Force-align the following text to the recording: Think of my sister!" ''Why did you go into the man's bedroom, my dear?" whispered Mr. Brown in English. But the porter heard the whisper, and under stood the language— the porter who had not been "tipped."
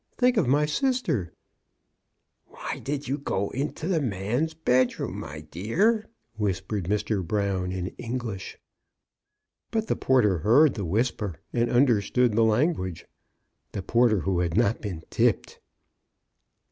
Think 0.17 0.35
of 0.35 0.47
my 0.47 0.65
sister!" 0.65 1.31
''Why 2.51 2.83
did 2.83 3.07
you 3.07 3.19
go 3.19 3.51
into 3.51 3.87
the 3.87 4.01
man's 4.01 4.55
bedroom, 4.55 5.19
my 5.19 5.41
dear?" 5.41 6.07
whispered 6.39 6.85
Mr. 6.85 7.23
Brown 7.23 7.71
in 7.71 7.89
English. 7.99 8.57
But 9.69 9.85
the 9.85 9.95
porter 9.95 10.39
heard 10.39 10.73
the 10.73 10.85
whisper, 10.85 11.39
and 11.53 11.69
under 11.69 12.01
stood 12.01 12.33
the 12.33 12.43
language— 12.43 13.05
the 13.73 13.83
porter 13.83 14.21
who 14.21 14.39
had 14.39 14.57
not 14.57 14.81
been 14.81 15.03
"tipped." 15.11 15.59